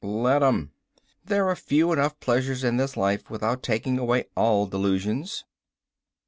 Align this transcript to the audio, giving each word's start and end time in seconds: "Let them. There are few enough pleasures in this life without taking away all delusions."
"Let 0.03 0.39
them. 0.39 0.71
There 1.25 1.47
are 1.47 1.55
few 1.55 1.93
enough 1.93 2.19
pleasures 2.19 2.63
in 2.63 2.77
this 2.77 2.97
life 2.97 3.29
without 3.29 3.61
taking 3.61 3.99
away 3.99 4.25
all 4.35 4.65
delusions." 4.65 5.45